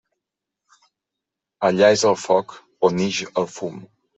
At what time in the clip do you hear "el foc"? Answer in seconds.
2.13-2.59